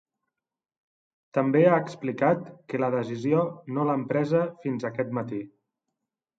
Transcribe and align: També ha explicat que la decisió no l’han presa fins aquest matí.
També 1.39 1.61
ha 1.65 1.75
explicat 1.83 2.49
que 2.73 2.81
la 2.85 2.91
decisió 2.97 3.45
no 3.77 3.87
l’han 3.91 4.09
presa 4.15 4.43
fins 4.67 4.91
aquest 4.93 5.17
matí. 5.23 5.47